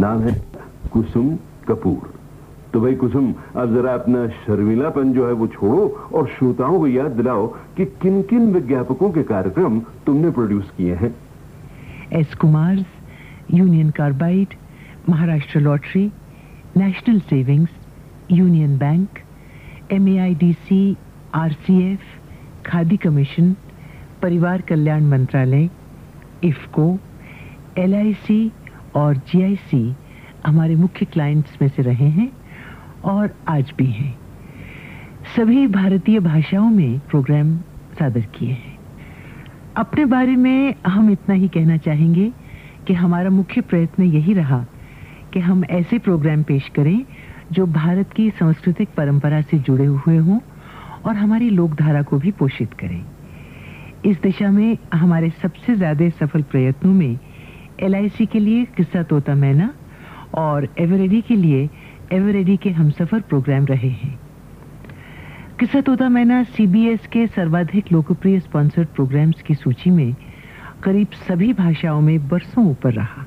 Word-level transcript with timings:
नाम 0.00 0.20
है 0.22 0.32
कुसुम 0.92 1.28
कपूर। 1.68 2.12
तो 2.72 2.80
भाई 2.80 2.94
कुसुम, 2.94 3.32
अब 3.56 3.74
जरा 3.74 3.92
अपना 3.94 4.26
शर्मिलापन 4.36 5.12
जो 5.12 5.26
है 5.26 5.32
वो 5.32 5.46
छोड़ो 5.46 5.86
और 6.14 6.28
श्रोताओं 6.28 6.78
को 6.78 6.86
याद 6.86 7.10
दिलाओ 7.12 7.46
कि 7.76 7.84
किन 8.02 8.22
किन 8.30 8.52
विज्ञापकों 8.52 9.10
के 9.12 9.22
कार्यक्रम 9.30 9.80
तुमने 10.06 10.30
प्रोड्यूस 10.30 10.70
किए 10.76 10.94
हैं। 10.94 11.14
S 12.12 12.34
Kumar, 12.34 12.84
Union 13.54 13.90
Carbide, 13.90 14.54
Maharashtra 15.08 15.60
lottery, 15.60 16.06
National 16.76 17.18
Savings, 17.30 17.70
Union 18.30 18.78
Bank 18.78 19.18
M 19.92 20.08
A 20.08 20.16
I 20.18 20.34
D 20.34 20.52
C 20.52 20.96
R 21.34 21.52
C 21.66 21.80
F 21.92 22.66
Khadi 22.66 22.96
commission, 22.96 23.52
परिवार 24.22 24.60
कल्याण 24.60 25.04
मंत्रालय, 25.08 25.68
इफ्को 26.44 26.86
एल 27.78 27.94
आई 27.94 28.12
सी 28.22 28.40
और 28.96 29.16
जी 29.16 29.42
आई 29.42 29.56
सी 29.56 29.96
हमारे 30.46 30.74
मुख्य 30.74 31.06
क्लाइंट्स 31.06 31.58
में 31.62 31.68
से 31.68 31.82
रहे 31.82 32.08
हैं 32.08 32.30
और 33.04 33.34
आज 33.48 33.72
भी 33.78 33.86
हैं। 33.86 34.18
सभी 35.36 35.66
भारतीय 35.66 36.20
भाषाओं 36.20 36.70
में 36.70 36.98
प्रोग्राम 37.00 37.56
सादर 37.98 38.20
किए 38.20 38.52
हैं। 38.52 38.78
अपने 39.76 40.04
बारे 40.04 40.36
में 40.36 40.74
हम 40.86 41.10
इतना 41.10 41.34
ही 41.34 41.48
कहना 41.48 41.76
चाहेंगे 41.76 42.32
कि 42.86 42.94
हमारा 42.94 43.30
मुख्य 43.30 43.60
प्रयत्न 43.60 44.02
यही 44.02 44.34
रहा 44.34 44.64
कि 45.32 45.40
हम 45.40 45.64
ऐसे 45.64 45.98
प्रोग्राम 45.98 46.42
पेश 46.42 46.68
करें 46.68 47.04
जो 47.52 47.66
भारत 47.66 48.12
की 48.12 48.30
सांस्कृतिक 48.30 48.88
परंपरा 48.96 49.40
से 49.40 49.58
जुड़े 49.58 49.84
हुए 49.84 50.16
हों 50.16 50.40
और 51.06 51.16
हमारी 51.16 51.50
लोकधारा 51.50 52.02
को 52.02 52.18
भी 52.18 52.30
पोषित 52.30 52.74
करें। 52.74 53.04
इस 54.04 54.20
दिशा 54.20 54.50
में 54.50 54.76
हमारे 54.94 55.30
सबसे 55.30 55.74
ज़्यादा 55.76 56.08
सफल 56.08 56.42
प्रयत्नों 56.42 56.92
में 56.92 57.18
एल 57.82 58.08
के 58.32 58.38
लिए 58.38 58.64
किस्सा 58.76 59.02
तोता 59.02 59.34
मैना 59.34 59.70
और 60.38 60.68
एवरेडी 60.78 61.20
के 61.20 61.36
लिए 61.36 61.68
एवरेडी 62.12 62.56
के 62.56 62.70
हमसफर 62.70 63.20
प्रोग्राम 63.20 63.64
रहे 63.66 63.88
हैं। 63.88 64.18
किस्सा 65.58 65.80
तोता 65.80 66.08
मैना 66.08 66.42
सीबीएस 66.42 67.06
के 67.06 67.26
सर्वाधिक 67.26 67.92
लोकप्रिय 67.92 68.38
स्पॉन्सर्ड 68.40 68.88
प्रोग्राम्स 68.88 69.42
की 69.42 69.54
सूची 69.54 69.90
में 69.90 70.14
करीब 70.84 71.08
सभी 71.28 71.52
भाषाओं 71.52 72.00
में 72.00 72.28
बरसों 72.28 72.64
ऊपर 72.70 72.92
रहा। 72.92 73.24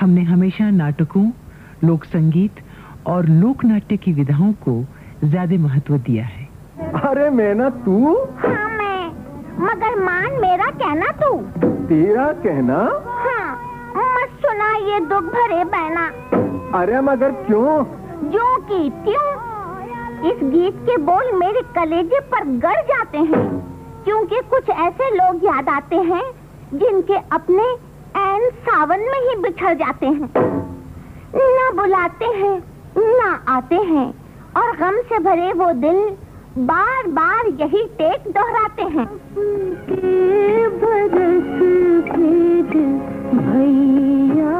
हमने 0.00 0.22
हमेशा 0.22 0.70
नाटकों 0.70 1.30
लोक 1.84 2.04
संगीत 2.04 2.60
और 3.06 3.28
लोक 3.28 3.64
नाट्य 3.64 3.96
की 3.96 4.12
विधाओं 4.12 4.52
को 4.52 4.84
ज़्यादा 5.24 5.56
महत्व 5.56 5.98
दिया 5.98 6.24
है। 6.24 6.48
अरे 7.04 7.30
मैना 7.30 7.68
तू? 7.84 8.14
हाँ 8.38 8.68
मैं। 8.68 9.06
मगर 9.60 10.02
मान 10.04 10.40
मेरा 10.40 10.70
कहना 10.72 11.10
तू। 11.20 11.36
तेरा 11.86 12.32
कहना? 12.42 12.76
हाँ 13.06 13.09
ये 14.92 15.00
दुख 15.00 15.24
भरे 15.24 15.64
बहना 15.64 16.06
अरे 16.78 17.00
मगर 17.00 17.30
क्यों? 17.30 17.84
जो 18.30 18.56
की 18.62 18.90
क्यों 18.90 19.28
इस 20.30 20.38
गीत 20.44 20.74
के 20.76 20.96
बोल 20.96 21.32
मेरे 21.38 21.60
कलेजे 21.76 22.20
पर 22.20 22.44
गड़ 22.44 22.80
जाते 22.80 23.18
हैं 23.18 23.44
क्योंकि 24.04 24.40
कुछ 24.50 24.68
ऐसे 24.68 25.10
लोग 25.10 25.44
याद 25.44 25.68
आते 25.68 25.96
हैं 25.96 26.22
जिनके 26.74 27.16
अपने 27.32 27.62
एन 28.20 28.50
सावन 28.50 29.00
में 29.00 29.20
ही 29.28 29.36
बिछड़ 29.42 29.74
जाते 29.74 30.06
हैं। 30.06 30.30
न 31.36 31.76
बुलाते 31.76 32.24
हैं 32.24 32.62
न 32.98 33.38
आते 33.48 33.74
हैं 33.74 34.06
और 34.56 34.76
गम 34.76 35.00
से 35.08 35.18
भरे 35.18 35.52
वो 35.52 35.72
दिल 35.72 36.16
बार 36.58 37.06
बार 37.08 37.46
यही 37.46 37.84
टेक 37.98 38.24
दोहराते 38.28 38.82
हैं। 38.82 39.06
भैया। 43.34 44.59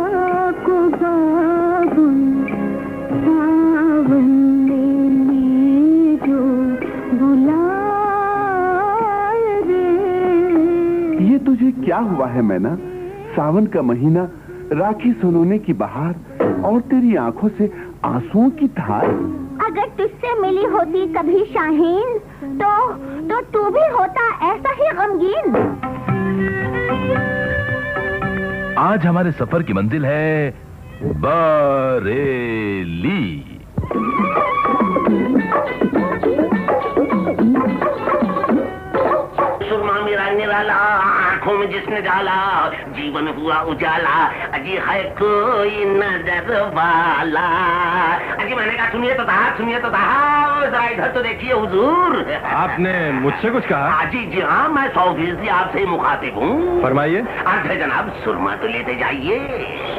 क्या 11.91 11.99
हुआ 11.99 12.27
है 12.27 12.43
मैना? 12.43 12.75
सावन 13.37 13.65
का 13.67 13.83
महीना 13.83 14.23
राखी 14.73 15.12
सुनोने 15.12 15.59
की 15.59 15.73
बहार 15.73 16.12
और 16.65 16.81
तेरी 16.81 17.17
आँखों 17.17 17.49
से 17.49 17.67
आंसुओं 18.05 18.51
की 18.51 18.67
धार 18.69 19.06
अगर 19.67 19.89
तुझसे 19.99 20.34
मिली 20.41 20.65
होती 20.65 21.06
कभी 21.15 21.41
शाहीन 21.45 22.19
तो 22.61 22.71
तो 23.28 23.41
तू 23.51 23.62
भी 23.71 23.87
होता 23.89 24.27
ऐसा 24.53 24.71
ही 24.73 24.91
गमगीन। 25.01 25.56
आज 28.78 29.07
हमारे 29.07 29.33
सफ़र 29.33 29.62
की 29.62 29.72
मंजिल 29.72 30.05
है 30.07 30.51
बरेली। 31.27 33.22
डाला 42.10 42.38
जीवन 42.91 43.28
हुआ 43.37 43.56
उजाला। 43.71 44.16
अजी 44.54 44.76
है 44.87 45.03
कोई 45.19 45.84
नज़र 45.94 46.48
वाला। 46.75 47.47
अजी 48.34 48.54
मैंने 48.54 48.72
कहा 48.72 48.88
सुनिए 48.91 49.15
तो 49.15 49.25
था 49.25 49.38
सुनिए 49.59 49.78
तो 49.81 49.91
था 49.91 50.06
जरा 50.62 50.87
इधर 50.88 51.12
तो 51.15 51.22
देखिए 51.22 51.53
हुजूर। 51.53 52.16
आपने 52.54 52.94
मुझसे 53.21 53.50
कुछ 53.50 53.66
कहा? 53.66 54.00
अजी 54.00 54.25
जी 54.26 54.41
हाँ 54.43 54.69
मैं 54.69 54.88
सौ 54.91 55.04
फ़ीसदी 55.15 55.48
आपसे 55.50 55.84
मुखातिब 55.87 56.38
हूँ। 56.38 56.82
फरमाइए। 56.82 57.21
अर्थ 57.21 57.66
है 57.66 57.78
जनाब 57.78 58.12
सुरमा 58.25 58.54
तो 58.56 58.69
लेते 58.69 58.94
जाइए। 58.97 59.38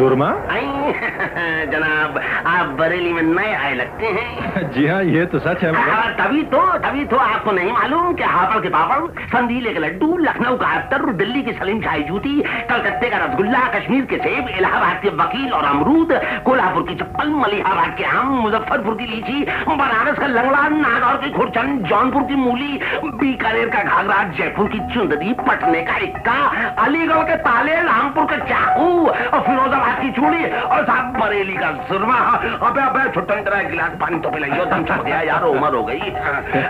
सुरमा 0.01 0.27
जनाब 1.71 2.17
आप 2.47 2.69
बरेली 2.77 3.11
में 3.13 3.21
नए 3.23 3.53
आए 3.55 3.73
लगते 3.75 4.05
हैं। 4.05 4.61
जी 4.73 4.85
हाँ 4.87 5.03
ये 5.05 5.25
तो 5.33 5.39
सच 5.39 5.63
है 5.63 5.71
मगर 5.71 5.89
हाँ, 5.91 6.13
तभी 6.15 6.41
तो 6.53 6.61
तभी 6.85 7.03
तो 7.11 7.17
आपको 7.17 7.51
नहीं 7.51 7.71
मालूम 7.71 8.13
कि 8.13 8.23
हापड़ 8.31 8.59
के 8.61 8.69
पापड़ 8.69 9.25
संदीले 9.33 9.73
के 9.73 9.79
लड्डू 9.79 10.17
लखनऊ 10.17 10.57
का 10.57 10.67
अत्तर 10.77 11.05
दिल्ली 11.21 11.41
की 11.43 11.53
सलीम 11.59 11.81
शाही 11.81 12.03
जूती 12.03 12.33
कलकत्ते 12.71 13.09
का 13.09 13.17
रसगुल्ला 13.25 13.59
कश्मीर 13.75 14.05
के 14.05 14.17
सेब 14.23 14.49
इलाहाबाद 14.57 14.97
के 15.03 15.09
वकील 15.21 15.53
और 15.59 15.65
अमरूद 15.65 16.13
कोल्हापुर 16.45 16.87
की 16.89 16.95
चप्पल 17.03 17.29
मलिहाबाद 17.43 17.95
के 17.97 18.09
आम 18.15 18.33
मुजफ्फरपुर 18.47 18.97
की 19.01 19.05
लीची 19.13 19.45
बनारस 19.83 20.19
का 20.19 20.27
लंगड़ा 20.33 20.67
नागौर 20.79 21.21
की 21.25 21.31
खुरचन 21.37 21.77
जौनपुर 21.93 22.23
की 22.31 22.41
मूली 22.41 22.79
बीकानेर 23.21 23.69
का 23.77 23.83
घाघरा 23.83 24.23
जयपुर 24.39 24.67
की 24.73 24.79
चुंदरी 24.93 25.33
पटने 25.47 25.81
का 25.91 25.97
इक्का 26.09 26.37
अलीगढ़ 26.87 27.23
के 27.29 27.35
ताले 27.47 27.79
रामपुर 27.91 28.25
का 28.33 28.43
चाकू 28.51 28.89
और 29.07 29.41
फिरोजाबाद 29.47 29.90
की 29.93 30.11
चूड़ी 30.11 30.43
और 30.45 30.83
साहब 30.83 31.19
बरेली 31.19 31.53
का 31.55 31.71
सुरमा। 31.87 32.19
अबे 32.61 32.81
अबे 32.81 33.09
छुट्टन 33.11 33.41
तरह 33.43 33.61
गिलास 33.69 33.91
पानी 34.01 34.19
तो 34.19 34.29
पिलाइयो 34.29 34.65
दम 34.65 34.83
छोड़ 34.85 35.01
दिया 35.01 35.21
यार 35.23 35.43
उम्र 35.45 35.73
हो 35.75 35.83
गई। 35.83 36.13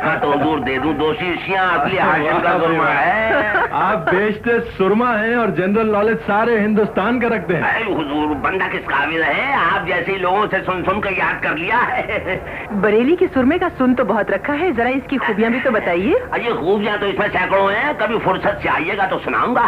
हाँ 0.03 0.19
तो 0.19 0.33
दूर 0.35 0.59
दे 0.61 0.77
दूँ 0.79 0.93
दो 0.95 1.13
शीशियाँ 1.13 1.67
असली 1.71 1.97
हाशिम 1.97 2.39
का 2.39 2.57
सुरमा 2.59 2.87
है। 2.87 3.67
आप 3.81 4.09
बेचते 4.09 4.59
सुरमा 4.71 5.11
हैं 5.13 5.35
और 5.37 5.51
जनरल 5.55 5.91
नॉलेज 5.91 6.17
सारे 6.23 6.59
हिंदुस्तान 6.59 7.19
का 7.19 7.27
रखते 7.27 7.55
हैं। 7.55 7.83
हुजूर 7.85 8.35
बंदा 8.41 8.67
किस 8.67 8.87
काबिल 8.87 9.23
है? 9.23 9.53
आप 9.55 9.85
जैसे 9.87 10.17
लोगों 10.17 10.45
से 10.47 10.61
सुन 10.63 10.83
सुन 10.83 10.99
कर 10.99 11.13
याद 11.13 11.41
कर 11.43 11.57
लिया 11.57 11.77
है। 11.77 12.35
बरेली 12.81 13.15
के 13.15 13.27
सुरमे 13.27 13.57
का 13.59 13.69
सुन 13.77 13.93
तो 13.93 14.05
बहुत 14.05 14.31
रखा 14.31 14.53
है 14.53 14.71
जरा 14.73 14.89
इसकी 14.91 15.17
खूबियाँ 15.17 15.51
भी 15.51 15.59
तो 15.59 15.71
बताइए। 15.71 16.13
अरे 16.33 16.53
खूबियाँ 16.55 16.97
तो 16.99 17.07
इसमें 17.07 17.27
सैकड़ों 17.29 17.71
हैं 17.71 17.93
कभी 17.97 18.17
फुर्सत 18.19 18.59
से 18.63 18.69
आइएगा 18.69 19.05
तो 19.05 19.19
सुनाऊँगा। 19.19 19.63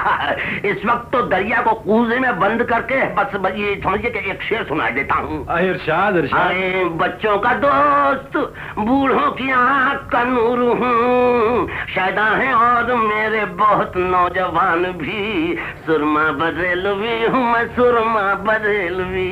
इस 0.65 0.85
वक्त 0.85 1.11
तो 1.13 1.21
दरिया 1.27 1.61
को 1.61 1.73
कूजे 1.83 2.19
में 2.19 2.39
बंद 2.39 2.63
करके 2.63 3.03
बस 3.15 3.32
बस 3.37 3.53
ये 3.57 3.75
समझिए 3.83 4.11
कि 4.11 4.19
एक 4.31 4.41
शेर 4.41 4.63
सुना 4.63 4.89
देता 4.89 5.15
हूँ। 5.15 5.39
इरशाद 5.59 6.17
इरशाद। 6.17 6.51
अरे 6.51 6.85
बच्चों 6.97 7.37
का 7.39 7.53
दोस्त 7.57 8.37
बूढ़ों 8.79 9.31
की 9.31 9.51
आँख 9.51 10.09
का 10.11 10.23
नूर 10.23 10.59
हूँ। 10.79 11.67
शायदा 11.95 12.25
है 12.25 12.53
और 12.53 12.95
मेरे 12.97 13.45
बहुत 13.55 13.97
नौजवान 13.97 14.85
भी। 14.97 15.55
सुरमा 15.85 16.31
बरेलवी 16.33 17.25
हूँ 17.25 17.43
मैं 17.53 17.65
सुरमा 17.67 18.33
बरेलवी। 18.43 19.31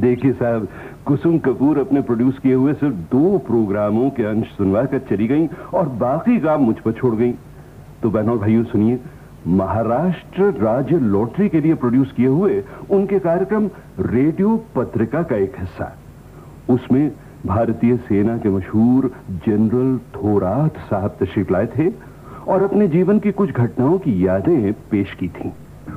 देखिए 0.00 0.32
साहब 0.32 0.68
कुसुम 1.06 1.38
कपूर 1.38 1.78
अपने 1.78 2.00
प्रोड्यूस 2.02 2.38
किए 2.38 2.54
हुए 2.54 2.72
सिर्फ़ 2.74 2.94
दो 3.10 3.38
प्रोग्रामों 3.38 4.08
के 4.10 4.22
अंश 4.22 4.46
सुनवा 4.48 4.84
कर 4.84 4.98
चली 5.10 5.26
गई 5.26 5.46
और 5.74 5.88
बाकी 5.98 6.38
काम 6.40 6.60
मुझ 6.60 6.76
पर 6.76 6.92
छोड़ 6.92 7.14
गई। 7.14 7.32
तो 8.02 8.10
बहनों 8.10 8.38
भाइयों 8.38 8.64
सुनिए। 8.64 8.98
महाराष्ट्र 9.46 10.42
राज्य 10.42 10.98
लॉटरी 10.98 11.48
के 11.48 11.60
लिए 11.60 11.74
प्रोड्यूस 11.74 12.12
किए 12.12 12.26
हुए 12.26 12.64
उनके 12.90 13.18
कार्यक्रम 13.18 13.70
रेडियो 14.00 14.64
पत्रिका 14.76 15.22
का 15.22 15.36
एक 15.36 15.52
हिस्सा। 15.58 15.96
उसमें 16.70 17.12
भारतीय 17.46 17.96
सेना 17.96 18.38
के 18.38 18.48
मशहूर 18.48 19.10
जनरल 19.30 19.98
थोरात 19.98 20.76
साहब 20.76 21.16
तशरीफ़ 21.20 21.52
लाए 21.52 21.66
थे 21.66 21.92
और 22.48 22.62
अपने 22.62 22.88
जीवन 22.88 23.18
की 23.18 23.32
कुछ 23.32 23.52
घटनाओं 23.52 23.98
की 23.98 24.26
यादें 24.26 24.72
पेश 24.72 25.12
की 25.12 25.28
थीं। 25.28 25.50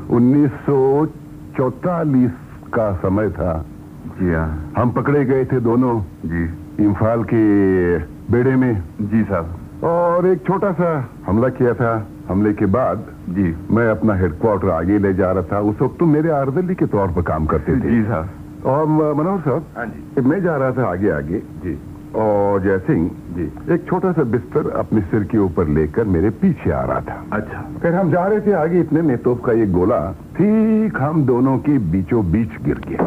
1944 0.09 2.31
का 2.73 2.95
समय 2.95 3.29
था। 3.29 3.65
जी 4.05 4.33
हाँ 4.33 4.73
हम 4.77 4.89
पकड़े 4.89 5.25
गए 5.25 5.45
थे 5.45 5.59
दोनों। 5.59 6.01
जी। 6.01 6.53
इम्फाल 6.83 7.23
के 7.23 7.97
बेड़े 8.31 8.55
में। 8.55 8.83
जी 9.01 9.23
साहब। 9.23 9.55
और 9.83 10.27
एक 10.27 10.47
छोटा 10.47 10.71
सा 10.71 11.09
हमला 11.27 11.49
किया 11.49 11.73
था। 11.73 12.07
हमले 12.29 12.53
के 12.53 12.65
बाद 12.65 13.03
जी। 13.29 13.55
मैं 13.71 13.87
अपना 13.89 14.13
हेडक्वार्टर 14.15 14.69
आगे 14.69 14.97
ले 14.99 15.13
जा 15.13 15.31
रहा 15.31 15.43
था। 15.51 15.59
उस 15.59 15.81
वक्त 15.81 15.99
तुम 15.99 16.09
मेरे 16.09 16.29
आर्दली 16.31 16.75
के 16.75 16.85
तौर 16.85 17.07
पर 17.07 17.21
काम 17.21 17.45
करते 17.45 17.75
थे। 17.75 17.89
जी 17.89 18.03
साहब। 18.03 18.65
और 18.65 18.85
मनोहर 18.87 19.39
साहब 19.39 19.63
जी। 19.79 20.21
मैं 20.21 20.41
जा 20.41 20.55
रहा 20.57 20.71
था 20.71 20.85
आगे 20.91 21.09
आगे। 21.09 21.39
जी। 21.63 21.77
और 22.15 22.61
जयसिंह 22.61 23.09
जी। 23.31 23.73
एक 23.73 23.85
छोटा 23.87 24.11
सा 24.11 24.23
बिस्तर 24.23 24.69
अपने 24.69 25.01
सिर 25.01 25.23
के 25.23 25.37
ऊपर 25.37 25.67
लेकर 25.67 26.03
मेरे 26.07 26.29
पीछे 26.41 26.71
आ 26.71 26.83
रहा 26.83 27.01
था। 27.01 27.23
अच्छा। 27.33 27.63
फिर 27.81 27.95
हम 27.95 28.11
जा 28.11 28.25
रहे 28.27 28.39
थे 28.39 28.51
आगे 28.51 28.79
इतने 28.79 29.01
में 29.01 29.17
तोप 29.17 29.43
का 29.45 29.53
एक 29.53 29.71
गोला 29.71 29.99
ठीक 30.37 31.01
हम 31.01 31.25
दोनों 31.25 31.57
के 31.57 31.77
बीचों 31.91 32.25
बीच 32.31 32.61
गिर 32.61 32.79
गया। 32.87 33.03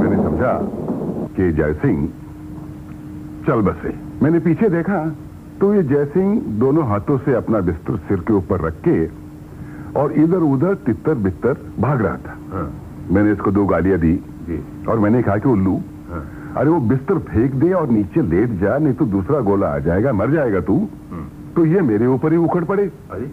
मैंने 0.00 0.22
समझा 0.22 0.52
कि 1.36 1.52
जय 1.52 1.72
सिंह 1.72 2.08
चल 3.46 3.60
बसे। 3.62 3.94
मैंने 4.22 4.38
पीछे 4.38 4.68
देखा 4.68 5.04
तो 5.60 5.72
ये 5.74 5.82
जयसिंह 5.82 6.40
दोनों 6.58 6.86
हाथों 6.88 7.16
से 7.18 7.34
अपना 7.34 7.60
बिस्तर 7.60 7.96
सिर 8.08 8.20
के 8.28 8.32
ऊपर 8.32 8.60
रख 8.60 8.74
के 8.86 8.94
और 10.00 10.12
इधर 10.22 10.44
उधर 10.46 10.74
तितर 10.86 11.14
बितर 11.24 11.56
भाग 11.80 12.02
रहा 12.02 12.16
था। 12.16 12.36
हाँ। 12.52 12.70
मैंने 13.12 13.32
इसको 13.32 13.50
दो 13.50 13.64
गालियाँ 13.66 13.98
दी 13.98 14.14
और 14.88 14.98
मैंने 14.98 15.22
कहा 15.22 15.36
कि 15.36 15.48
उल्लू 15.48 15.76
हाँ। 16.10 16.22
अरे 16.56 16.70
वो 16.70 16.78
बिस्तर 16.88 17.18
फेंक 17.28 17.54
दे 17.54 17.72
और 17.72 17.90
नीचे 17.90 18.22
लेट 18.22 18.58
जा 18.60 18.78
नहीं 18.78 18.94
तो 18.94 19.04
दूसरा 19.06 19.40
गोला 19.40 19.68
आ 19.68 19.78
जाएगा 19.78 20.12
मर 20.12 20.30
जाएगा 20.30 20.60
तू। 20.60 20.76
हम्म। 21.10 21.24
तो 21.56 21.64
ये 21.66 21.80
मेरे 21.80 22.06
ऊपर 22.06 22.32
ही 22.32 22.38
उखड़ 22.38 22.64
पड़े। 22.64 22.90
अरे। 23.10 23.30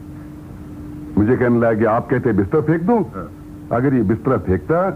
मुझे 1.17 1.35
कहने 1.35 1.59
लगा 1.59 1.73
कि 1.73 1.85
आप 1.85 2.09
कहते 2.09 2.33
बिस्तर 2.33 2.61
फेंक 2.61 2.81
दो? 2.81 2.97
हाँ। 3.15 3.29
अगर 3.71 3.93
ये 3.93 4.01
बिस्तर 4.03 4.37
फेंकता 4.37 4.89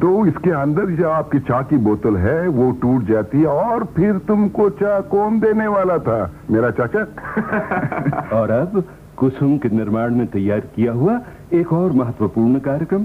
तो 0.00 0.26
इसके 0.26 0.50
अंदर 0.50 0.86
जो 0.86 1.08
आपकी 1.08 1.38
चाय 1.38 1.62
की 1.62 1.76
बोतल 1.76 2.16
है, 2.16 2.48
वो 2.48 2.72
टूट 2.72 3.04
जाती 3.04 3.40
है 3.40 3.46
और 3.46 3.84
फिर 3.84 4.18
तुमको 4.18 4.70
चाय 4.70 5.00
कौन 5.00 5.40
देने 5.40 5.66
वाला 5.66 5.98
था? 5.98 6.30
मेरा 6.50 6.70
चाचा? 6.70 7.00
और 8.40 8.50
अब 8.50 8.84
कुसुम 9.16 9.58
के 9.58 9.68
निर्माण 9.68 10.14
में 10.14 10.26
तैयार 10.26 10.60
किया 10.60 10.92
हुआ 10.92 11.20
एक 11.52 11.72
और 11.72 11.92
महत्वपूर्ण 11.92 12.58
कार्यक्रम 12.58 13.04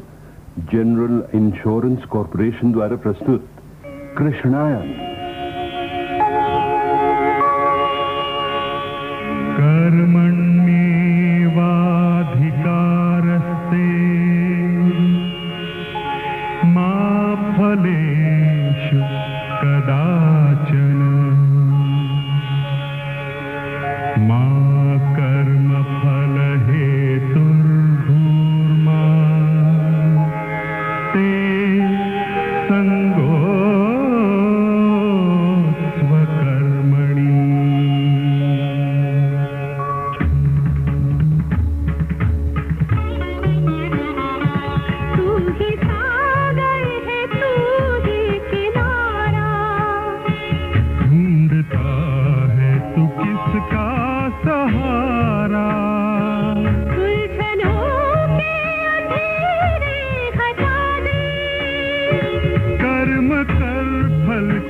जनरल 0.60 1.24
इंश्योरेंस 1.38 2.04
कॉरपोरेशन 2.04 2.72
द्वारा 2.72 2.96
प्रस्तुत, 2.96 3.46
कृष्णायन। 4.18 5.11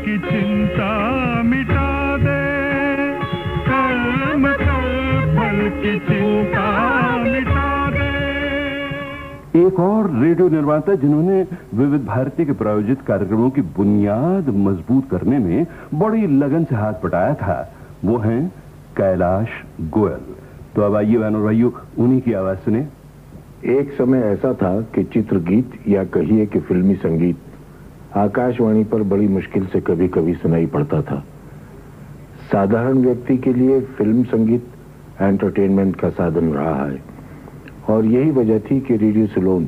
की 0.02 0.18
चिंता 0.20 0.92
मिटा 1.44 2.18
दे। 2.18 2.40
कर्म 3.66 4.48
कर 4.54 4.86
फल 5.36 5.60
की 5.82 5.98
चिंता 6.00 6.66
मिटा 7.18 7.66
दे। 7.92 9.60
एक 9.60 9.80
और 9.80 10.10
रेडियो 10.20 10.48
निर्माता 10.50 10.96
जिन्होंने 10.96 11.42
विविध 11.74 12.06
भारती 12.06 12.46
के 12.46 12.54
प्रायोजित 12.54 13.02
कार्यक्रमों 13.02 13.50
की 13.50 13.62
बुनियाद 13.78 14.50
मज़बूत 14.50 15.10
करने 15.10 15.40
में 15.40 15.68
बड़ी 15.94 16.28
लगन 16.38 16.64
से 16.64 16.76
हाथ 16.76 16.94
बटाया 17.04 17.34
था 17.34 17.60
वो 18.06 18.18
हैं 18.18 18.42
कैलाश 18.98 19.48
गोयल। 19.82 20.34
तो 20.76 20.82
अब 20.82 20.96
आइए 20.96 21.18
बहनों 21.18 21.40
और 21.40 21.46
भाइयों 21.46 21.72
उन्हीं 21.98 22.22
की 22.22 22.34
आवाज़ 22.34 22.58
सुने। 22.58 22.88
एक 23.78 23.92
समय 23.92 24.20
ऐसा 24.24 24.54
था 24.54 24.82
कि 24.96 25.04
चित्रगीत 25.04 25.80
या 25.88 26.04
कहिए 26.04 26.46
कि 26.46 26.60
फिल्मी 26.60 26.96
संगीत 26.96 27.38
आकाशवाणी 28.16 28.84
पर 28.84 29.04
बड़ी 29.04 29.28
मुश्किल 29.28 29.66
से 29.66 29.82
कभी 29.82 30.08
कभी 30.08 30.34
सुनाई 30.34 30.66
पड़ता 30.66 31.02
था। 31.02 31.26
साधारण 32.52 32.98
व्यक्ति 32.98 33.38
के 33.38 33.54
लिए 33.54 33.82
फ़िल्म 33.82 34.24
संगीत 34.24 34.68
एंटरटेनमेंट 35.22 35.96
का 35.96 36.10
साधन 36.10 36.46
रहा 36.46 36.86
है। 36.86 37.04
और 37.90 38.06
यही 38.06 38.32
वजह 38.32 38.60
थी 38.60 38.80
कि 38.80 38.96
रेडियो 38.96 39.28
सिलोन 39.28 39.68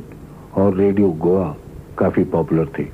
और 0.56 0.76
रेडियो 0.76 1.10
गोवा 1.10 1.56
काफ़ी 1.98 2.24
पॉपुलर 2.24 2.68
थे। 2.80 2.86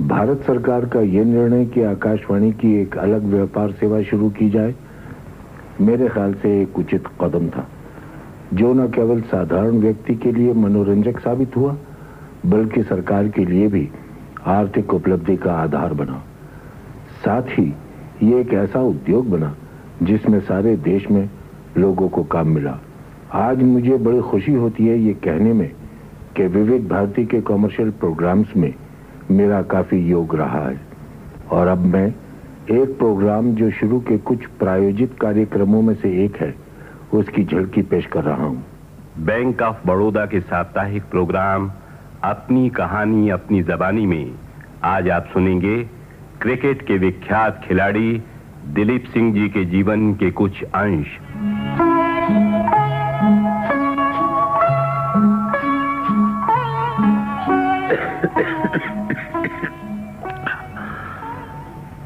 भारत 0.00 0.44
सरकार 0.46 0.84
का 0.84 1.00
यह 1.00 1.24
निर्णय 1.24 1.66
कि 1.66 1.82
आकाशवाणी 1.82 2.52
की 2.52 2.82
एक 2.82 2.98
अलग 2.98 3.22
व्यापार 3.22 3.72
सेवा 3.72 4.02
शुरू 4.02 4.30
की 4.30 4.50
जाए, 4.50 4.74
मेरे 5.80 6.08
ख्याल 6.08 6.34
से 6.34 6.62
एक 6.62 6.78
उचित 6.78 7.04
कदम 7.20 7.48
था। 7.48 7.68
जो 8.54 8.74
न 8.74 8.86
केवल 8.86 9.20
साधारण 9.20 9.70
व्यक्ति 9.70 10.14
के 10.14 10.32
लिए 10.32 10.52
मनोरंजक 10.52 11.18
साबित 11.18 11.56
हुआ, 11.56 11.76
बल्कि 12.46 12.82
सरकार 12.82 13.28
के 13.28 13.44
लिए 13.44 13.68
भी 13.68 13.90
आर्थिक 14.46 14.94
उपलब्धि 14.94 15.36
का 15.36 15.52
आधार 15.52 15.94
बना। 15.94 16.22
साथ 17.24 17.42
ही 17.42 17.74
ये 18.22 18.40
एक 18.40 18.54
ऐसा 18.54 18.80
उद्योग 18.80 19.30
बना, 19.30 19.56
जिसमें 20.02 20.40
सारे 20.40 20.76
देश 20.76 21.10
में 21.10 21.30
लोगों 21.78 22.08
को 22.08 22.24
काम 22.24 22.48
मिला। 22.48 22.78
आज 23.32 23.62
मुझे 23.62 23.96
बड़ी 23.96 24.20
खुशी 24.20 24.54
होती 24.54 24.86
है 24.86 24.98
ये 24.98 25.14
कहने 25.14 25.52
में 25.52 25.72
कि 26.36 26.46
विविध 26.46 26.88
भारती 26.88 27.26
के 27.26 27.40
कॉमर्शियल 27.40 27.90
प्रोग्राम्स 27.90 28.56
में 28.56 28.74
मेरा 29.30 29.62
काफ़ी 29.62 29.98
योग 29.98 30.36
रहा 30.36 30.68
है। 30.68 30.80
और 31.50 31.66
अब 31.66 31.78
मैं 31.78 32.14
एक 32.70 32.98
प्रोग्राम 32.98 33.54
जो 33.54 33.70
शुरू 33.70 34.00
के 34.00 34.18
कुछ 34.18 34.46
प्रायोजित 34.46 35.16
कार्यक्रमों 35.20 35.82
में 35.82 35.94
से 35.94 36.24
एक 36.24 36.36
है, 36.36 36.54
उसकी 37.14 37.44
झलकी 37.44 37.82
पेश 37.82 38.06
कर 38.06 38.24
रहा 38.24 38.44
हूँ। 38.44 38.64
बैंक 39.18 39.62
ऑफ़ 39.62 39.86
बड़ौदा 39.86 40.26
के 40.26 40.40
साप्ताहिक 40.40 41.02
प्रोग्राम 41.02 41.72
अपनी 42.24 42.68
कहानी 42.68 43.28
अपनी 43.30 43.62
जबानी 43.62 44.06
में 44.06 44.34
आज 44.84 45.08
आप 45.10 45.26
सुनेंगे 45.32 45.76
क्रिकेट 46.42 46.82
के 46.86 46.98
विख्यात 46.98 47.60
खिलाड़ी 47.64 48.22
दिलीप 48.66 49.04
सिंह 49.04 49.32
जी 49.34 49.48
के 49.48 49.64
जीवन 49.64 50.14
के 50.14 50.30
कुछ 50.30 50.62
अंश। 50.62 51.06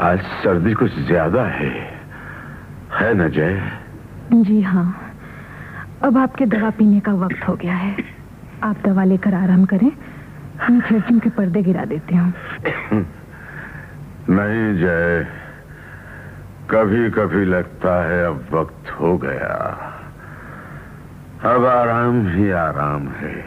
आज 0.00 0.20
सर्दी 0.44 0.74
कुछ 0.74 0.98
ज़्यादा 0.98 1.44
है। 1.44 1.70
है 3.00 3.14
न 3.14 3.28
जय? 3.28 3.62
जी 4.32 4.60
हाँ। 4.62 5.12
अब 6.02 6.18
आपके 6.18 6.46
दवा 6.46 6.70
पीने 6.70 7.00
का 7.00 7.12
वक्त 7.12 7.48
हो 7.48 7.54
गया 7.54 7.74
है। 7.74 8.15
आप 8.66 8.76
दवा 8.84 9.04
लेकर 9.04 9.34
आराम 9.34 9.64
करें। 9.64 9.92
मैं 10.70 10.80
खिड़कियों 10.80 11.20
के 11.20 11.30
पर्दे 11.30 11.62
गिरा 11.62 11.84
देते 11.84 12.16
हूँ। 12.16 12.34
नहीं 14.30 14.78
जय। 14.78 15.26
कभी 16.70 17.10
कभी 17.10 17.44
लगता 17.44 18.08
है 18.08 18.26
अब 18.26 18.46
वक्त 18.52 18.90
हो 18.90 19.18
गया। 19.18 19.78
अब 21.54 21.64
आराम 21.64 22.28
ही 22.28 22.50
आराम 22.50 23.08
है। 23.08 23.44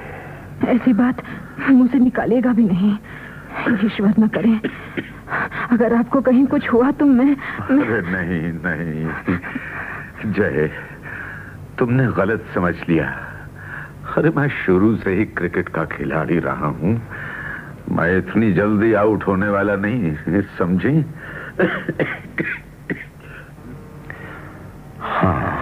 ऐसी 0.66 0.94
बात 0.94 1.24
मुँह 1.70 1.88
से 1.88 2.00
निकालिएगा 2.00 2.54
भी 2.54 2.64
नहीं। 2.64 2.98
ईश्वर 3.86 4.14
न 4.20 4.28
करें। 4.28 4.62
अगर 5.72 5.96
आपको 5.96 6.22
कहीं 6.22 6.46
कुछ 6.46 6.70
हुआ 6.74 6.92
तो 6.92 7.06
मैं, 7.06 7.38
मैं... 7.72 7.86
अरे 7.86 8.02
नहीं 8.02 8.54
नहीं। 8.54 9.10
जय 10.34 10.72
तुमने 11.80 12.08
गलत 12.08 12.46
समझ 12.56 12.76
लिया। 12.90 13.29
अरे, 14.18 14.30
मैं 14.30 14.48
शुरू 14.66 14.96
से 14.96 15.12
ही 15.16 15.26
क्रिकेट 15.26 15.70
का 15.70 15.84
खिलाड़ी 15.86 16.40
रहा 16.40 16.68
हूँ। 16.80 16.94
मैं 17.92 18.18
इतनी 18.18 18.52
जल्दी 18.54 18.94
आउट 18.94 19.24
होने 19.28 19.50
वाला 19.50 19.76
नहीं 19.76 20.42
समझी? 20.58 20.96
हाँ। 25.00 25.56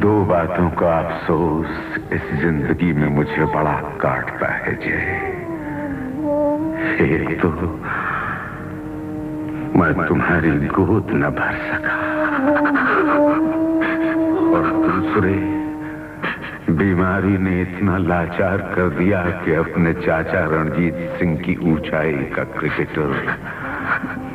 दो 0.00 0.24
बातों 0.24 0.70
का 0.70 0.98
अफसोस 0.98 1.68
इस 2.12 2.32
ज़िंदगी 2.40 2.92
में 2.92 3.08
मुझे 3.08 3.44
बड़ा 3.44 3.74
काटता 4.00 4.46
है 4.46 4.74
जय 4.76 5.02
एक 7.04 7.40
तो 7.42 7.50
मैं 9.78 10.06
तुम्हारी 10.08 10.50
गोद 10.50 11.06
न 11.12 11.30
भर 11.30 11.54
सका। 11.68 11.96
और 14.48 14.64
दूसरे 14.82 15.57
बीमारी 16.70 17.36
ने 17.38 17.60
इतना 17.62 17.96
लाचार 17.98 18.56
कर 18.74 18.88
दिया 18.90 19.22
कि 19.44 19.52
अपने 19.54 19.92
चाचा 19.94 20.44
रणजीत 20.44 20.94
सिंह 21.18 21.36
की 21.36 21.56
ऊंचाई 21.72 22.12
का 22.12 22.44
क्रिकेटर 22.44 23.14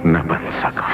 न 0.05 0.21
बन 0.27 0.49
सका। 0.61 0.87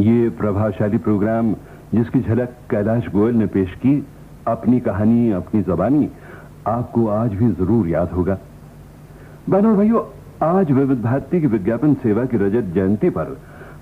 ये 0.00 0.28
प्रभावशाली 0.28 0.98
प्रोग्राम 0.98 1.54
जिसकी 1.94 2.20
झलक 2.20 2.54
कैलाश 2.70 3.08
गोयल 3.08 3.34
ने 3.34 3.46
पेश 3.46 3.74
की, 3.74 4.06
अपनी 4.46 4.80
कहानी, 4.80 5.30
अपनी 5.30 5.62
जबानी, 5.62 6.08
आपको 6.66 7.08
आज 7.08 7.34
भी 7.34 7.52
ज़रूर 7.52 7.88
याद 7.88 8.10
होगा। 8.10 8.38
बहनों 9.48 9.76
भाइयों, 9.76 10.02
आज 10.46 10.70
विविध 10.70 11.02
भारती 11.02 11.40
की 11.40 11.46
विज्ञापन 11.46 11.94
सेवा 11.94 12.24
की 12.24 12.36
रजत 12.36 12.72
जयंती 12.74 13.10
पर 13.10 13.36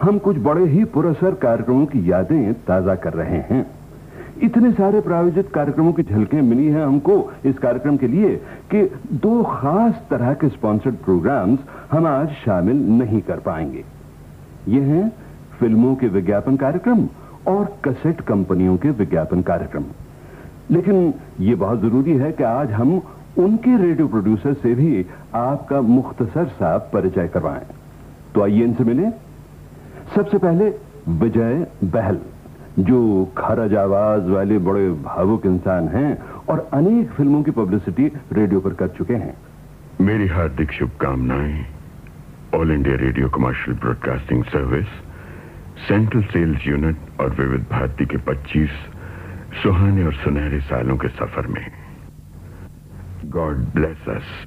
हम 0.04 0.18
कुछ 0.18 0.38
बड़े 0.38 0.64
ही 0.66 0.84
पुरस्कार 0.84 1.34
कार्यक्रमों 1.42 1.84
की 1.86 2.00
यादें 2.10 2.54
ताज़ा 2.64 2.94
कर 2.94 3.12
रहे 3.12 3.38
हैं। 3.50 3.60
इतने 4.42 4.72
सारे 4.72 5.00
प्रायोजित 5.00 5.48
कार्यक्रमों 5.48 5.92
की 5.92 6.02
झलकें 6.02 6.40
मिली 6.42 6.66
हैं 6.66 6.84
हमको 6.84 7.14
इस 7.46 7.58
कार्यक्रम 7.58 7.96
के 7.96 8.08
लिए 8.08 8.34
कि 8.70 8.82
दो 9.22 9.42
खास 9.44 10.02
तरह 10.10 10.32
के 10.34 10.48
स्पॉन्सर्ड 10.48 10.94
प्रोग्राम्स 11.04 11.58
हम 11.90 12.06
आज 12.06 12.28
शामिल 12.44 12.84
नहीं 12.98 13.20
कर 13.20 13.38
पाएँगे। 13.38 13.84
ये 14.68 14.80
हैं 14.82 15.08
फ़िल्मों 15.58 15.94
के 15.94 16.08
विज्ञापन 16.10 16.56
कार्यक्रम 16.56 17.06
और 17.46 17.64
कसेट 17.84 18.20
कंपनियों 18.28 18.76
के 18.76 18.90
विज्ञापन 19.00 19.42
कार्यक्रम। 19.42 19.84
लेकिन 20.70 21.12
ये 21.40 21.54
बहुत 21.56 21.80
ज़रूरी 21.80 22.16
है 22.18 22.32
कि 22.32 22.44
आज 22.44 22.72
हम 22.72 23.00
उनके 23.38 23.76
रेडियो 23.78 24.08
प्रोड्यूसर 24.08 24.54
से 24.54 24.74
भी 24.74 25.06
आपका 25.36 25.80
मुख्तसर 25.90 26.46
सा 26.54 26.76
परिचय 26.92 27.28
करवाएँ। 27.28 27.66
तो 28.34 28.42
आइए 28.42 28.64
इनसे 28.64 28.84
मिलें। 28.84 29.10
सबसे 30.12 30.38
पहले 30.38 30.68
विजय 31.08 31.66
बहल, 31.84 32.18
जो 32.78 33.24
खरज 33.38 33.74
आवाज़ 33.74 34.22
वाले 34.22 34.58
बड़े 34.58 34.90
भावुक 34.90 35.46
इंसान 35.46 35.88
हैं 35.88 36.22
और 36.48 36.70
अनेक 36.72 37.10
फ़िल्मों 37.10 37.42
की 37.42 37.50
पब्लिसिटी 37.50 38.12
रेडियो 38.32 38.60
पर 38.60 38.74
कर 38.74 38.88
चुके 38.88 39.14
हैं। 39.14 39.34
मेरी 40.00 40.26
हार्दिक 40.26 40.72
शुभकामनाएँ। 40.72 41.64
All 42.54 42.70
India 42.70 42.96
Radio 42.96 43.28
commercial 43.28 43.76
broadcasting 43.76 44.44
service, 44.44 44.86
central 45.88 46.22
sales 46.22 46.66
unit 46.66 46.96
और 47.20 47.30
विविध 47.30 47.66
भारती 47.70 48.06
के 48.06 48.16
25 48.16 48.70
सुहाने 49.62 50.04
और 50.04 50.12
सुनहरे 50.12 50.60
सालों 50.60 50.96
के 50.96 51.08
सफ़र 51.08 51.46
में। 51.46 51.66
God 53.24 53.56
bless 53.56 54.08
us. 54.08 54.46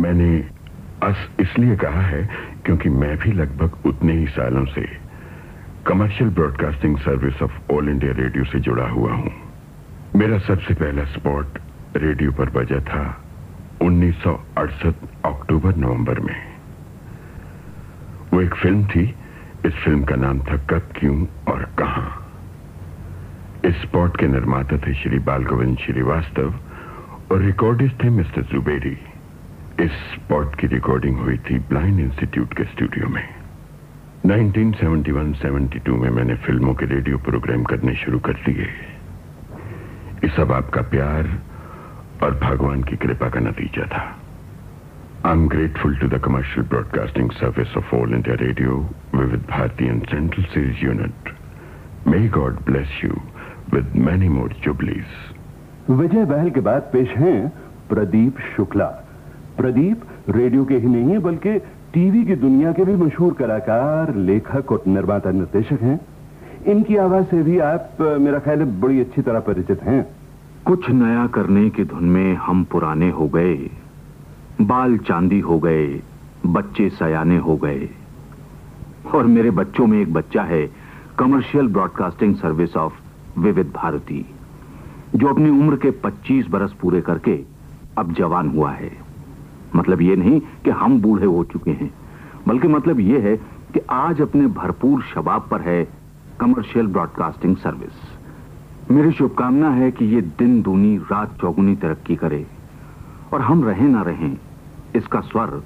मैंने 0.00 0.55
अस 1.02 1.28
इसलिए 1.40 1.76
कहा 1.76 2.00
है 2.00 2.28
क्योंकि 2.64 2.88
मैं 2.88 3.16
भी 3.18 3.32
लगभग 3.32 3.86
उतने 3.86 4.12
ही 4.12 4.26
सालों 4.26 4.64
से 4.64 4.88
commercial 5.86 6.30
broadcasting 6.30 6.98
service 6.98 7.42
of 7.42 7.72
All 7.72 7.88
India 7.88 8.12
Radio 8.12 8.44
से 8.44 8.60
जुड़ा 8.60 8.88
हुआ 8.88 9.12
हूँ। 9.12 9.32
मेरा 10.16 10.38
सबसे 10.38 10.74
पहला 10.74 11.04
स्पॉट 11.04 11.46
रेडियो 11.96 12.32
पर 12.32 12.50
बजा 12.50 12.80
था 12.80 13.24
1968 13.82 14.94
अक्टूबर 15.24 15.76
नवंबर 15.76 16.20
में। 16.20 16.52
वो 18.32 18.40
एक 18.40 18.54
फ़िल्म 18.54 18.86
थी। 18.86 19.14
इस 19.66 19.72
फ़िल्म 19.72 20.04
का 20.04 20.16
नाम 20.16 20.38
था 20.40 20.56
कब, 20.56 20.88
क्यों 20.96 21.26
और 21.52 21.62
कहा। 21.62 22.22
इस 23.64 23.74
स्पॉट 23.74 24.16
के 24.16 24.26
निर्माता 24.26 24.76
थे 24.76 24.94
श्री 24.94 25.18
बाल 25.18 25.44
गोविंद 25.44 25.78
श्रीवास्तव 25.78 26.54
और 27.32 27.38
रिकॉर्डिस्ट 27.40 28.04
थे 28.04 28.10
मिस्टर 28.10 28.42
जुबेरी। 28.42 28.98
इस 29.80 29.90
स्पॉट 30.12 30.54
की 30.60 30.66
रिकॉर्डिंग 30.66 31.16
हुई 31.18 31.36
थी 31.46 31.58
ब्लाइंड 31.68 31.98
इंस्टीट्यूट 32.00 32.52
के 32.56 32.64
स्टूडियो 32.64 33.08
में। 33.08 33.24
1971-72 34.26 35.96
में 36.02 36.08
मैंने 36.10 36.34
फ़िल्मों 36.46 36.74
के 36.74 36.86
रेडियो 36.86 37.18
प्रोग्राम 37.26 37.64
करने 37.64 37.94
शुरू 37.94 38.18
कर 38.28 38.40
दिए। 38.46 38.68
ये 40.24 40.28
सब 40.36 40.52
आपका 40.52 40.82
प्यार 40.94 41.28
और 42.22 42.38
भगवान 42.38 42.82
की 42.82 42.96
कृपा 42.96 43.28
का 43.28 43.40
नतीजा 43.40 43.86
था। 43.92 44.04
I 45.26 45.32
am 45.32 45.46
grateful 45.48 45.96
to 45.96 46.08
the 46.08 46.22
commercial 46.24 46.66
broadcasting 46.68 47.30
service 47.34 47.76
of 47.76 47.94
All 47.96 48.14
India 48.14 48.34
Radio 48.46 48.72
Vividh 49.14 49.46
Bharati 49.50 49.84
and 49.86 50.06
central 50.10 50.44
series 50.54 50.84
unit 50.84 51.34
may 52.06 52.28
God 52.38 52.64
bless 52.66 53.00
you 53.04 53.22
with 53.74 53.96
many 54.08 54.28
more 54.28 54.50
jubilees 54.64 55.10
Vijay 55.90 56.24
Bahl 56.26 56.50
के 56.50 56.60
बाद 56.60 56.82
पेश 56.92 57.16
हैं 57.18 57.40
प्रदीप 57.88 58.38
शुक्ला। 58.56 58.94
प्रदीप 59.56 60.00
रेडियो 60.28 60.64
के 60.64 60.76
ही 60.76 60.88
नहीं 60.88 61.10
है 61.10 61.18
बल्कि 61.18 61.58
टीवी 61.94 62.24
की 62.24 62.34
दुनिया 62.36 62.72
के 62.72 62.84
भी 62.84 62.94
मशहूर 62.96 63.32
कलाकार, 63.32 64.14
लेखक 64.16 64.72
और 64.72 64.82
निर्माता 64.86 65.30
निर्देशक 65.30 65.82
हैं। 65.82 66.00
इनकी 66.66 66.96
आवाज़ 66.96 67.24
से 67.24 67.42
भी 67.42 67.58
आप 67.58 67.96
मेरा 68.20 68.38
ख्याल 68.38 68.58
है, 68.58 68.80
बड़ी 68.80 69.00
अच्छी 69.00 69.22
तरह 69.22 69.40
परिचित 69.40 69.82
हैं। 69.82 70.06
कुछ 70.66 70.88
नया 70.90 71.26
करने 71.26 71.68
की 71.70 71.84
धुन 71.84 72.04
में 72.04 72.34
हम 72.36 72.64
पुराने 72.64 73.10
हो 73.10 73.28
गए, 73.28 73.70
बाल 74.60 74.96
चांदी 74.98 75.40
हो 75.40 75.58
गए, 75.58 76.00
बच्चे 76.46 76.88
सयाने 76.90 77.36
हो 77.38 77.56
गए। 77.56 77.88
और 79.14 79.26
मेरे 79.26 79.50
बच्चों 79.52 79.86
में 79.86 80.00
एक 80.00 80.12
बच्चा 80.12 80.42
है 80.42 80.66
कमर्शियल 81.18 81.68
ब्रॉडकास्टिंग 81.68 82.34
सर्विस 82.34 82.76
ऑफ़ 82.76 82.94
विविध 83.38 83.72
भारती 83.74 84.24
जो 85.14 85.26
अपनी 85.26 85.50
उम्र 85.50 85.76
के 85.76 85.90
25 86.02 86.46
बरस 86.50 86.72
पूरे 86.72 87.00
करके 87.00 87.40
अब 87.98 88.12
जवान 88.12 88.48
हुआ 88.48 88.70
है। 88.70 89.05
मतलब 89.74 90.02
ये 90.02 90.16
नहीं 90.16 90.40
कि 90.64 90.70
हम 90.72 91.00
बूढ़े 91.02 91.26
हो 91.26 91.44
चुके 91.44 91.70
हैं, 91.72 91.90
बल्कि 92.48 92.68
मतलब 92.68 93.00
ये 93.00 93.20
है 93.20 93.36
कि 93.74 93.80
आज 93.90 94.20
अपने 94.22 94.46
भरपूर 94.56 95.02
शबाब 95.04 95.46
पर 95.50 95.60
है 95.60 95.82
कमर्शियल 96.40 96.86
ब्रॉडकास्टिंग 96.88 97.56
सर्विस 97.56 98.90
मेरी 98.90 99.12
शुभकामना 99.12 99.70
है 99.70 99.90
कि 99.90 100.04
ये 100.06 100.20
दिन 100.38 100.60
दूनी 100.62 100.96
रात 101.12 101.36
चौगुनी 101.40 101.74
तरक्की 101.76 102.16
करे 102.16 102.44
और 103.32 103.40
हम 103.42 103.64
रहें 103.64 103.88
ना 103.88 104.02
रहें, 104.02 104.36
इसका 104.96 105.20
स्वर 105.22 105.62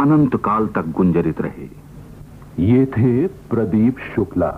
अनंत 0.00 0.36
काल 0.44 0.66
तक 0.68 0.90
गुंजरित 0.92 1.40
रहे। 1.40 1.68
ये 2.64 2.84
थे 2.88 3.26
प्रदीप 3.26 3.98
शुक्ला 4.14 4.50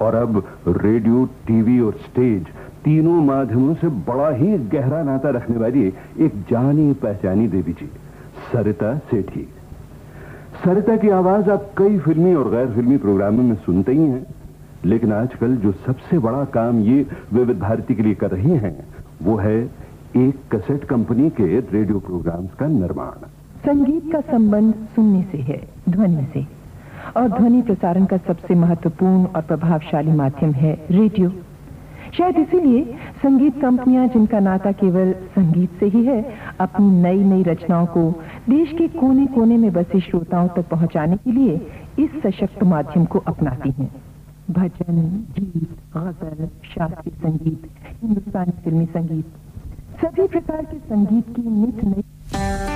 और 0.00 0.14
अब 0.14 0.42
रेडियो, 0.68 1.24
टीवी 1.46 1.78
और 1.80 1.92
स्टेज 2.00 2.46
तीनों 2.84 3.20
माध्यमों 3.22 3.74
से 3.74 3.88
बड़ा 4.06 4.28
ही 4.30 4.58
गहरा 4.68 5.02
नाता 5.02 5.30
रखने 5.30 5.56
वाली 5.56 5.86
एक 6.18 6.40
जानी 6.50 6.92
पहचानी 7.02 7.48
देवी 7.48 7.72
जी। 7.72 7.90
सरिता 8.52 8.94
सेठी। 9.10 9.48
सरिता 10.64 10.96
की 10.96 11.08
आवाज़ 11.08 11.50
आप 11.50 11.70
कई 11.78 11.98
फिल्मी 11.98 12.34
और 12.34 12.50
गैर 12.50 12.66
फिल्मी 12.66 12.96
प्रोग्रामों 12.96 13.42
में 13.42 13.54
सुनते 13.56 13.92
ही 13.92 14.06
हैं, 14.06 14.26
लेकिन 14.84 15.12
आजकल 15.12 15.56
जो 15.56 15.72
सबसे 15.86 16.18
बड़ा 16.18 16.44
काम 16.44 16.80
ये 16.80 17.06
विविध 17.32 17.58
भारती 17.58 17.94
के 17.94 18.02
लिए 18.02 18.14
कर 18.14 18.30
रही 18.30 18.50
हैं, 18.50 18.76
वो 19.22 19.36
है 19.36 19.58
एक 20.16 20.38
कसेट 20.52 20.84
कंपनी 20.84 21.30
के 21.30 21.60
रेडियो 21.60 21.98
प्रोग्राम्स 21.98 22.54
का 22.54 22.66
निर्माण। 22.66 23.26
संगीत 23.66 24.12
का 24.12 24.20
संबंध 24.20 24.74
सुनने 24.94 25.22
से 25.32 25.38
है, 25.38 25.60
ध्वनि 25.88 26.26
से। 26.34 26.46
और 27.16 27.28
ध्वनि 27.28 27.62
प्रसारण 27.62 28.04
का 28.04 28.16
सबसे 28.16 28.54
महत्वपूर्ण 28.54 29.24
और 29.26 29.42
प्रभावशाली 29.42 30.12
माध्यम 30.12 30.52
है 30.52 30.72
रेडियो। 30.90 31.30
शायद 32.18 32.38
इसीलिए 32.38 32.82
संगीत 33.22 33.60
कंपनियाँ 33.62 34.06
जिनका 34.08 34.38
नाता 34.40 34.72
केवल 34.72 35.12
संगीत 35.12 35.70
से 35.80 35.86
ही 35.86 36.04
है, 36.04 36.34
अपनी 36.60 36.86
नई 37.02 37.24
नई 37.24 37.42
रचनाओं 37.42 37.86
को 37.86 38.10
देश 38.48 38.70
के 38.78 38.86
कोने 38.88 39.26
कोने 39.26 39.56
में 39.56 39.72
बसे 39.72 40.00
श्रोताओं 40.00 40.48
तक 40.48 40.68
पहुँचाने 40.68 41.16
के 41.16 41.32
लिए 41.32 41.54
इस 41.98 42.10
सशक्त 42.22 42.62
माध्यम 42.62 43.04
को 43.04 43.18
अपनाती 43.18 43.70
हैं। 43.70 43.90
भजन, 44.50 45.00
गीत 45.38 45.76
गज़ल 45.96 46.48
शास्त्रीय 46.64 47.14
संगीत, 47.16 47.68
हिंदुस्तानी 48.02 48.52
फिल्मी 48.64 48.86
संगीत, 48.86 49.26
सभी 50.02 50.26
प्रकार 50.28 50.64
के 50.64 50.78
संगीत 50.78 51.34
की 51.36 51.48
नित 51.50 51.84
नई 51.84 52.69